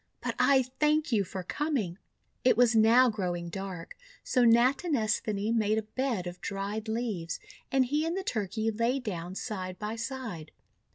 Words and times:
But 0.19 0.33
I 0.39 0.63
thank 0.63 1.11
you 1.11 1.23
for 1.23 1.43
coming!'1 1.43 1.97
It 2.43 2.57
was 2.57 2.75
now 2.75 3.07
growing 3.11 3.49
dark, 3.49 3.95
so 4.23 4.43
Natinesthani 4.43 5.51
made 5.53 5.77
a 5.77 5.83
bed 5.83 6.25
of 6.25 6.41
dried 6.41 6.87
leaves, 6.87 7.39
and 7.71 7.85
he 7.85 8.03
and 8.03 8.17
the 8.17 8.23
Turkey 8.23 8.71
lay 8.71 8.97
down 8.97 9.35
side 9.35 9.77
by 9.77 9.95
side. 9.95 10.51